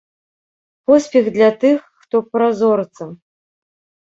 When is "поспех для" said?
0.85-1.49